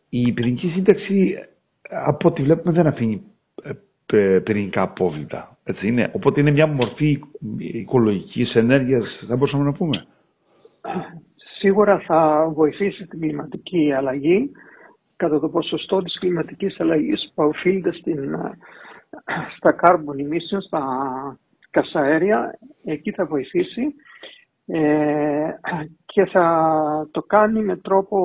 η 0.09 0.31
πυρηνική 0.31 0.67
σύνταξη, 0.67 1.35
από 1.89 2.27
ό,τι 2.27 2.41
βλέπουμε, 2.41 2.73
δεν 2.73 2.87
αφήνει 2.87 3.23
ε, 4.13 4.39
πυρηνικά 4.39 4.81
απόβλητα. 4.81 5.57
Έτσι 5.63 5.87
είναι. 5.87 6.11
Οπότε 6.13 6.39
είναι 6.39 6.51
μια 6.51 6.67
μορφή 6.67 7.19
οικολογικής 7.57 8.53
ενέργειας, 8.55 9.23
θα 9.27 9.35
μπορούσαμε 9.35 9.63
να 9.63 9.73
πούμε. 9.73 10.07
Σίγουρα 11.59 11.99
θα 11.99 12.49
βοηθήσει 12.53 13.05
την 13.07 13.19
κλιματική 13.19 13.93
αλλαγή 13.93 14.51
κατά 15.15 15.39
το 15.39 15.49
ποσοστό 15.49 16.01
της 16.01 16.19
κλιματικής 16.19 16.79
αλλαγής 16.79 17.31
που 17.35 17.43
οφείλεται 17.43 17.91
στην 17.91 18.35
στα 19.57 19.75
carbon 19.81 20.21
emissions, 20.23 20.61
στα 20.67 20.83
καυσαέρια, 21.71 22.59
εκεί 22.83 23.11
θα 23.11 23.25
βοηθήσει 23.25 23.95
ε, 24.67 25.49
και 26.05 26.25
θα 26.25 27.07
το 27.11 27.21
κάνει 27.21 27.61
με 27.61 27.77
τρόπο 27.77 28.17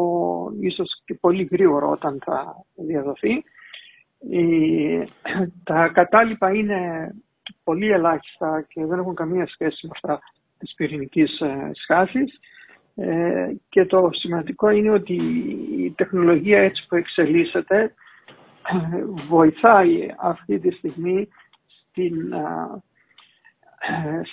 ίσως 0.60 1.02
και 1.04 1.14
πολύ 1.14 1.48
γρήγορο 1.50 1.90
όταν 1.90 2.18
θα 2.24 2.64
διαδοθεί. 2.74 3.44
τα 5.64 5.88
κατάλοιπα 5.88 6.50
είναι 6.54 7.10
πολύ 7.64 7.90
ελάχιστα 7.90 8.66
και 8.68 8.84
δεν 8.84 8.98
έχουν 8.98 9.14
καμία 9.14 9.46
σχέση 9.46 9.86
με 9.86 9.90
αυτά 9.94 10.20
της 10.58 10.74
πυρηνικής 10.74 11.40
ε, 11.40 11.70
σχάσης. 11.72 12.38
Ε, 12.94 13.52
και 13.68 13.84
το 13.84 14.08
σημαντικό 14.12 14.70
είναι 14.70 14.90
ότι 14.90 15.14
η 15.78 15.90
τεχνολογία 15.96 16.58
έτσι 16.58 16.86
που 16.88 16.96
εξελίσσεται 16.96 17.94
βοηθάει 19.28 20.14
αυτή 20.18 20.58
τη 20.58 20.70
στιγμή 20.70 21.28
στην, 21.66 22.34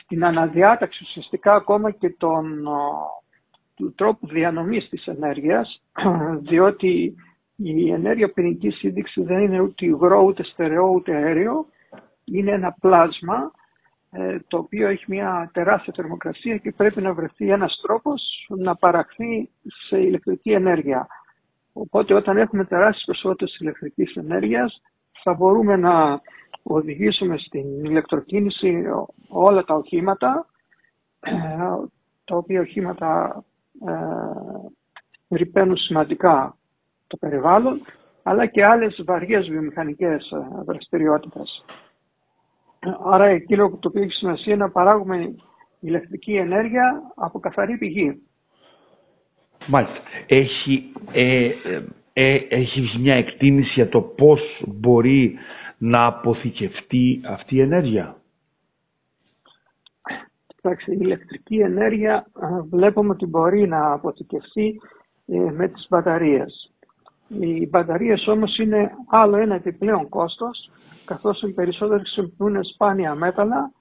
στην 0.01 0.25
αναδιάταξη 0.25 1.03
ουσιαστικά 1.03 1.53
ακόμα 1.53 1.91
και 1.91 2.09
τον, 2.09 2.67
του 3.75 3.93
τρόπου 3.95 4.27
διανομής 4.27 4.89
της 4.89 5.05
ενέργειας 5.05 5.81
διότι 6.49 7.15
η 7.55 7.91
ενέργεια 7.91 8.31
πυρηνικής 8.31 8.75
σύνδεξης 8.77 9.23
δεν 9.25 9.39
είναι 9.39 9.59
ούτε 9.59 9.85
υγρό, 9.85 10.23
ούτε 10.23 10.43
στερεό, 10.43 10.89
ούτε 10.89 11.15
αέριο. 11.15 11.65
Είναι 12.23 12.51
ένα 12.51 12.75
πλάσμα 12.79 13.51
ε, 14.11 14.37
το 14.47 14.57
οποίο 14.57 14.87
έχει 14.87 15.03
μια 15.07 15.49
τεράστια 15.53 15.93
θερμοκρασία 15.95 16.57
και 16.57 16.71
πρέπει 16.71 17.01
να 17.01 17.13
βρεθεί 17.13 17.49
ένας 17.49 17.79
τρόπος 17.81 18.47
να 18.57 18.75
παραχθεί 18.75 19.49
σε 19.87 19.97
ηλεκτρική 19.97 20.51
ενέργεια. 20.51 21.07
Οπότε 21.79 22.13
όταν 22.13 22.37
έχουμε 22.37 22.65
τεράστιες 22.65 23.03
ποσότητες 23.05 23.57
ηλεκτρικής 23.59 24.15
ενέργειας 24.15 24.81
θα 25.23 25.33
μπορούμε 25.33 25.75
να 25.75 26.21
οδηγήσουμε 26.63 27.37
στην 27.37 27.85
ηλεκτροκίνηση 27.85 28.83
όλα 29.27 29.63
τα 29.63 29.73
οχήματα, 29.75 30.45
τα 32.23 32.35
οποία 32.35 32.61
οχήματα 32.61 33.43
ε, 35.29 35.35
ρηπαίνουν 35.35 35.77
σημαντικά 35.77 36.55
το 37.07 37.17
περιβάλλον, 37.17 37.81
αλλά 38.23 38.45
και 38.45 38.65
άλλες 38.65 39.01
βαριές 39.05 39.47
βιομηχανικές 39.47 40.31
ε, 40.31 40.63
δραστηριότητες. 40.65 41.65
Άρα 43.05 43.25
εκείνο 43.25 43.69
το 43.69 43.87
οποίο 43.87 44.01
έχει 44.01 44.11
σημασία 44.11 44.53
είναι 44.53 44.63
να 44.63 44.71
παράγουμε 44.71 45.35
ηλεκτρική 45.79 46.35
ενέργεια 46.35 47.01
από 47.15 47.39
καθαρή 47.39 47.77
πηγή. 47.77 48.21
Μάλιστα. 49.67 49.97
Έχει, 50.27 50.91
ε, 51.19 51.45
ε, 51.45 51.83
ε, 52.13 52.35
έχεις 52.49 52.97
μια 52.99 53.15
εκτίμηση 53.15 53.71
για 53.73 53.89
το 53.89 54.01
πώς 54.01 54.41
μπορεί 54.67 55.37
να 55.77 56.05
αποθηκευτεί 56.05 57.21
αυτή 57.25 57.55
η 57.55 57.61
ενέργεια; 57.61 58.15
Κοιτάξτε, 60.47 60.91
η 60.93 60.97
ηλεκτρική 61.01 61.55
ενέργεια 61.55 62.25
βλέπουμε 62.69 63.09
ότι 63.09 63.25
μπορεί 63.25 63.67
να 63.67 63.91
αποθηκευτεί 63.91 64.81
με 65.51 65.67
τις 65.67 65.85
μπαταρίες. 65.89 66.71
Οι 67.27 67.67
μπαταρίες 67.67 68.27
όμως 68.27 68.57
είναι 68.57 68.91
άλλο 69.09 69.37
ένα 69.37 69.55
επιπλέον 69.55 70.09
κόστος, 70.09 70.69
καθώς 71.05 71.41
οι 71.41 71.53
περισσότεροι 71.53 71.99
χρησιμοποιούν 71.99 72.63
σπάνια 72.63 73.15
μέταλλα, 73.15 73.71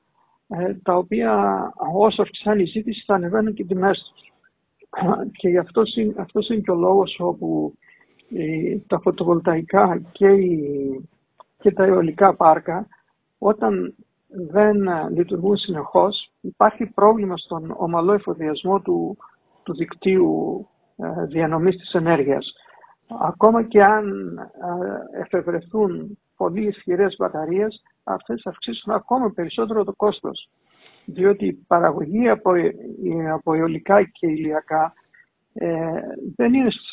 τα 0.82 0.94
οποία 0.96 1.60
όσο 1.94 2.22
αυξάνει 2.22 2.62
η 2.62 2.66
ζήτηση 2.66 3.02
θα 3.06 3.14
ανεβαίνουν 3.14 3.54
και 3.54 3.64
τιμές 3.64 4.12
τους. 4.14 4.25
Και 5.32 5.48
γι' 5.48 5.58
αυτός 5.58 5.94
αυτός 6.16 6.48
είναι 6.48 6.60
και 6.60 6.70
ο 6.70 6.74
λόγος 6.74 7.16
όπου 7.18 7.74
ε, 8.34 8.78
τα 8.86 9.00
φωτοβολταϊκά 9.00 10.02
και, 10.12 10.28
και 11.58 11.70
τα 11.72 11.84
αιωλικά 11.84 12.34
πάρκα 12.34 12.86
όταν 13.38 13.94
δεν 14.28 14.76
λειτουργούν 15.10 15.56
συνεχώς 15.56 16.30
υπάρχει 16.40 16.86
πρόβλημα 16.86 17.36
στον 17.36 17.74
ομαλό 17.76 18.12
εφοδιασμό 18.12 18.80
του, 18.80 19.16
του 19.62 19.74
δικτύου 19.74 20.66
ε, 20.96 21.24
διανομής 21.26 21.76
της 21.76 21.92
ενέργειας. 21.92 22.52
Ακόμα 23.20 23.62
και 23.62 23.84
αν 23.84 24.36
ε, 25.14 25.20
εφευρεθούν 25.20 26.18
πολύ 26.36 26.66
ισχυρές 26.66 27.16
μπαταρίες, 27.18 27.82
αυτές 28.04 28.46
αυξήσουν 28.46 28.92
ακόμα 28.92 29.30
περισσότερο 29.30 29.84
το 29.84 29.92
κόστος 29.96 30.48
διότι 31.06 31.46
η 31.46 31.64
παραγωγή 31.66 32.28
από, 32.28 32.52
από 33.32 33.54
αιωλικά 33.54 34.02
και 34.02 34.26
ηλιακά 34.26 34.92
ε, 35.52 36.00
δεν 36.36 36.54
είναι 36.54 36.70
στους 36.70 36.90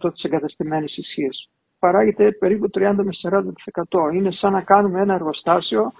100% 0.00 0.12
της 0.12 0.22
εγκαταστημένης 0.22 0.96
ισχύς. 0.96 1.50
Παράγεται 1.78 2.32
περίπου 2.32 2.66
30 2.78 2.94
με 2.96 3.10
40%. 3.90 4.14
Είναι 4.14 4.30
σαν 4.30 4.52
να 4.52 4.60
κάνουμε 4.62 5.00
ένα 5.00 5.14
εργοστάσιο 5.14 5.92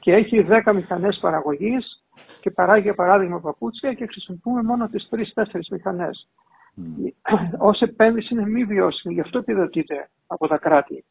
και 0.00 0.12
έχει 0.12 0.46
10 0.64 0.72
μηχανές 0.74 1.18
παραγωγής 1.20 2.04
και 2.40 2.50
παράγει 2.50 2.82
για 2.82 2.94
παράδειγμα 2.94 3.40
παπούτσια 3.40 3.92
και 3.92 4.06
χρησιμοποιούμε 4.06 4.62
μόνο 4.62 4.88
τις 4.88 5.08
3-4 5.34 5.44
μηχανές. 5.70 6.28
Mm. 6.76 7.12
Ως 7.58 7.80
επένδυση 7.80 8.34
είναι 8.34 8.48
μη 8.48 8.64
βιώσιμη, 8.64 9.14
γι' 9.14 9.20
αυτό 9.20 9.38
επιδοτείται 9.38 10.08
από 10.26 10.48
τα 10.48 10.58
κράτη 10.58 11.04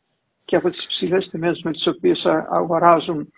και 0.45 0.55
από 0.55 0.69
τις 0.69 0.85
ψηλές 0.87 1.29
τιμές 1.29 1.61
με 1.63 1.71
τις 1.71 1.87
οποίες 1.87 2.25
αγοράζουν 2.49 3.31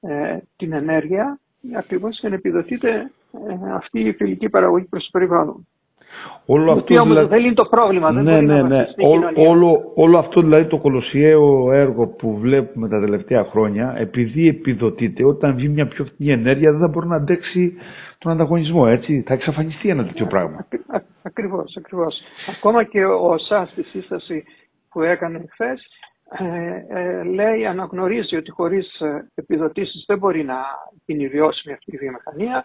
ε, 0.00 0.38
την 0.56 0.72
ενέργεια, 0.72 1.40
ακριβώς 1.76 2.18
για 2.20 2.28
να 2.28 2.34
επιδοτείται 2.34 3.10
ε, 3.32 3.74
αυτή 3.74 4.00
η 4.00 4.12
φιλική 4.12 4.48
παραγωγή 4.48 4.84
προς 4.84 5.04
το 5.04 5.10
περιβάλλον. 5.12 5.66
Όλο 6.46 6.72
αυτό, 6.72 7.02
δηλαδή... 7.04 7.28
δεν 7.28 7.44
είναι 7.44 7.54
το 7.54 7.64
πρόβλημα. 7.64 8.12
Ναι, 8.12 8.22
δεν 8.22 8.44
ναι, 8.44 8.62
ναι. 8.62 8.86
όλο, 9.34 9.92
όλο 9.94 10.18
αυτό 10.18 10.40
δηλαδή 10.40 10.64
το 10.64 10.78
κολοσιαίο 10.78 11.72
έργο 11.72 12.06
που 12.06 12.38
βλέπουμε 12.38 12.88
τα 12.88 13.00
τελευταία 13.00 13.44
χρόνια, 13.44 13.94
επειδή 13.96 14.48
επιδοτείται, 14.48 15.24
όταν 15.24 15.54
βγει 15.54 15.68
μια 15.68 15.86
πιο 15.86 16.04
φθηνή 16.04 16.32
ενέργεια 16.32 16.70
δεν 16.70 16.80
θα 16.80 16.88
μπορεί 16.88 17.06
να 17.06 17.16
αντέξει 17.16 17.74
τον 18.18 18.32
ανταγωνισμό, 18.32 18.84
έτσι. 18.88 19.24
Θα 19.26 19.34
εξαφανιστεί 19.34 19.88
ένα 19.88 20.04
τέτοιο 20.04 20.26
πράγμα. 20.26 20.66
Ακριβώς, 21.22 21.76
ακριβώς. 21.76 22.20
Ακόμα 22.56 22.84
και 22.84 23.04
ο 23.04 23.38
ΣΑ 23.38 23.68
στη 23.72 23.82
σύσταση 23.82 24.44
που 24.90 25.02
έκανε 25.02 25.44
χθες 25.50 25.88
ε, 26.38 26.84
ε, 26.88 27.22
λέει, 27.22 27.66
αναγνωρίζει 27.66 28.36
ότι 28.36 28.50
χωρίς 28.50 29.00
ε, 29.00 29.30
επιδοτήσεις 29.34 30.04
δεν 30.06 30.18
μπορεί 30.18 30.44
να 30.44 30.56
γίνει 31.06 31.28
βιώσιμη 31.28 31.74
αυτή 31.74 31.94
η 31.94 31.98
βιομηχανία 31.98 32.64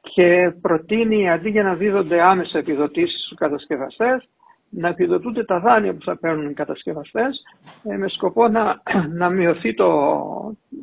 και 0.00 0.52
προτείνει 0.60 1.30
αντί 1.30 1.50
για 1.50 1.62
να 1.62 1.74
δίδονται 1.74 2.22
άμεσα 2.22 2.58
επιδοτήσεις 2.58 3.24
στους 3.24 3.38
κατασκευαστές 3.38 4.28
να 4.74 4.88
επιδοτούνται 4.88 5.44
τα 5.44 5.60
δάνεια 5.60 5.94
που 5.94 6.04
θα 6.04 6.18
παίρνουν 6.18 6.50
οι 6.50 6.54
κατασκευαστές 6.54 7.42
ε, 7.82 7.96
με 7.96 8.08
σκοπό 8.08 8.48
να, 8.48 8.82
να, 9.20 9.28
μειωθεί 9.30 9.74
το, 9.74 9.88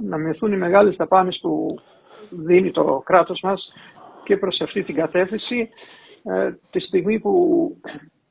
να 0.04 0.18
μειωθούν 0.18 0.54
οι 0.54 0.58
μεγάλες 0.58 0.96
δαπάνες 0.96 1.40
που 1.42 1.80
δίνει 2.30 2.72
το 2.72 3.02
κράτος 3.06 3.40
μας 3.44 3.74
και 4.24 4.38
προς 4.38 4.62
αυτή 4.62 4.84
την 4.84 4.96
κατεύθυνση 4.96 5.70
ε, 6.24 6.52
τη 6.72 6.80
στιγμή 6.80 7.20
που 7.20 7.34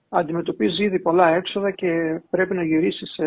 αντιμετωπίζει 0.08 0.84
ήδη 0.84 0.98
πολλά 0.98 1.28
έξοδα 1.28 1.70
και 1.70 2.20
πρέπει 2.30 2.54
να 2.54 2.62
γυρίσει 2.64 3.06
σε 3.06 3.24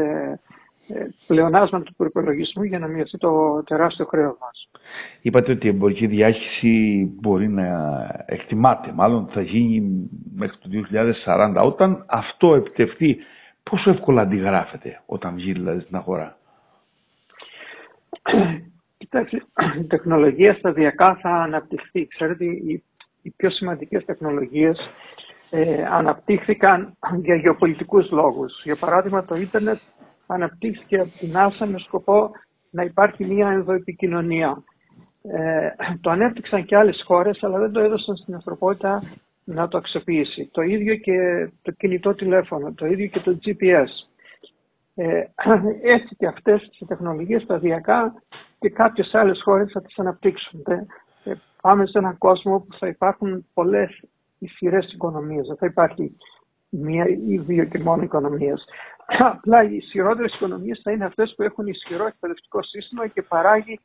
ε, 0.87 1.07
πλεονάσματα 1.27 1.83
του 1.83 1.95
προπολογισμού 1.95 2.63
για 2.63 2.79
να 2.79 2.87
μειωθεί 2.87 3.17
το 3.17 3.63
τεράστιο 3.63 4.05
χρέος 4.05 4.37
μας. 4.39 4.69
Είπατε 5.21 5.51
ότι 5.51 5.65
η 5.65 5.69
εμπορική 5.69 6.07
διάχυση 6.07 7.03
μπορεί 7.21 7.47
να 7.47 7.67
εκτιμάται, 8.25 8.91
μάλλον 8.91 9.27
θα 9.33 9.41
γίνει 9.41 10.09
μέχρι 10.35 10.57
το 10.57 10.69
2040. 11.25 11.55
Όταν 11.63 12.03
αυτό 12.07 12.55
επιτευχθεί, 12.55 13.17
πόσο 13.63 13.89
εύκολα 13.89 14.21
αντιγράφεται 14.21 15.01
όταν 15.05 15.35
βγει 15.35 15.51
δηλαδή 15.51 15.81
στην 15.81 15.95
αγορά; 15.95 16.37
Κοιτάξτε, 18.97 19.43
η 19.79 19.83
τεχνολογία 19.83 20.53
σταδιακά 20.53 21.15
θα 21.15 21.29
αναπτυχθεί. 21.29 22.07
Ξέρετε, 22.07 22.45
οι, 22.45 22.83
οι 23.21 23.29
πιο 23.37 23.49
σημαντικές 23.49 24.05
τεχνολογίες 24.05 24.77
ε, 25.53 25.85
αναπτύχθηκαν 25.85 26.97
για 27.21 27.35
γεωπολιτικούς 27.35 28.11
λόγους. 28.11 28.61
Για 28.63 28.75
παράδειγμα, 28.75 29.25
το 29.25 29.35
ίντερνετ 29.35 29.79
αναπτύχθηκε 30.27 30.99
από 30.99 31.17
την 31.17 31.33
NASA 31.35 31.67
με 31.67 31.79
σκοπό 31.79 32.31
να 32.69 32.83
υπάρχει 32.83 33.25
μια 33.25 33.49
ενδοεπικοινωνία. 33.49 34.63
Ε, 35.23 35.69
το 36.01 36.09
ανέπτυξαν 36.09 36.65
και 36.65 36.75
άλλες 36.75 37.03
χώρες, 37.05 37.43
αλλά 37.43 37.57
δεν 37.59 37.71
το 37.71 37.79
έδωσαν 37.79 38.15
στην 38.15 38.33
ανθρωπότητα 38.33 39.03
να 39.43 39.67
το 39.67 39.77
αξιοποιήσει. 39.77 40.49
Το 40.51 40.61
ίδιο 40.61 40.95
και 40.95 41.49
το 41.61 41.71
κινητό 41.71 42.13
τηλέφωνο, 42.13 42.73
το 42.73 42.85
ίδιο 42.85 43.07
και 43.07 43.19
το 43.19 43.39
GPS. 43.45 43.87
Ε, 44.95 45.23
έτσι 45.83 46.15
και 46.15 46.27
αυτές 46.27 46.69
τις 46.69 46.87
τεχνολογίες 46.87 47.41
σταδιακά 47.41 48.13
και 48.59 48.69
κάποιες 48.69 49.13
άλλες 49.13 49.41
χώρες 49.43 49.71
θα 49.71 49.81
τις 49.81 49.99
αναπτύξουν. 49.99 50.63
Ε, 51.23 51.33
πάμε 51.61 51.85
σε 51.85 51.97
έναν 51.97 52.17
κόσμο 52.17 52.59
που 52.59 52.77
θα 52.77 52.87
υπάρχουν 52.87 53.45
πολλές 53.53 54.01
ισχυρές 54.41 54.93
οικονομίες. 54.93 55.47
Δεν 55.47 55.57
θα 55.57 55.65
υπάρχει 55.65 56.17
μία 56.69 57.05
ή 57.07 57.37
δύο 57.37 57.63
και 57.63 57.79
μόνο 57.79 58.03
οικονομίες. 58.03 58.65
Απλά 59.19 59.63
οι 59.63 59.75
ισχυρότερες 59.75 60.33
οικονομίες 60.33 60.79
θα 60.83 60.91
είναι 60.91 61.05
αυτές 61.05 61.33
που 61.35 61.43
έχουν 61.43 61.67
ισχυρό 61.67 62.05
εκπαιδευτικό 62.05 62.63
σύστημα 62.63 63.07
και 63.07 63.21
παράγει, 63.21 63.79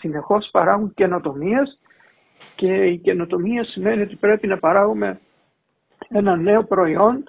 συνεχώς 0.00 0.48
παράγουν 0.52 0.94
καινοτομίες 0.94 1.78
και 2.54 2.86
η 2.86 2.98
καινοτομία 2.98 3.64
σημαίνει 3.64 4.02
ότι 4.02 4.16
πρέπει 4.16 4.46
να 4.46 4.58
παράγουμε 4.58 5.20
ένα 6.08 6.36
νέο 6.36 6.64
προϊόν 6.64 7.24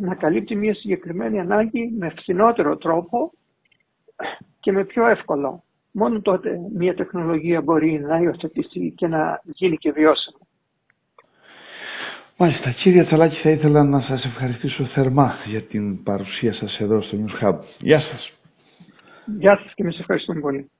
να 0.00 0.14
καλύπτει 0.14 0.56
μια 0.56 0.74
συγκεκριμένη 0.74 1.40
ανάγκη 1.40 1.94
με 1.98 2.08
φθηνότερο 2.08 2.76
τρόπο 2.76 3.32
και 4.60 4.72
με 4.72 4.84
πιο 4.84 5.06
εύκολο. 5.06 5.62
Μόνο 5.92 6.20
τότε 6.20 6.58
μια 6.74 6.94
τεχνολογία 6.94 7.60
μπορεί 7.60 8.00
να 8.00 8.18
υιοθετήσει 8.18 8.92
και 8.96 9.06
να 9.06 9.40
γίνει 9.44 9.76
και 9.76 9.92
βιώσιμη. 9.92 10.45
Μάλιστα. 12.38 12.70
Κύριε 12.70 13.04
Τσαλάκη, 13.04 13.36
θα 13.42 13.50
ήθελα 13.50 13.84
να 13.84 14.00
σας 14.00 14.24
ευχαριστήσω 14.24 14.84
θερμά 14.84 15.34
για 15.46 15.62
την 15.62 16.02
παρουσία 16.02 16.52
σας 16.54 16.78
εδώ 16.80 17.02
στο 17.02 17.16
News 17.24 17.44
Hub. 17.44 17.58
Γεια 17.78 18.00
σας. 18.00 18.32
Γεια 19.38 19.56
σας 19.62 19.72
και 19.74 19.82
με 19.84 19.92
ευχαριστούμε 19.98 20.40
πολύ. 20.40 20.70